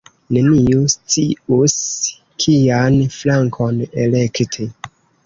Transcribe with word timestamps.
Neniu 0.35 0.79
scius 0.93 1.75
kian 2.45 2.97
flankon 3.17 3.79
elekti. 4.07 4.67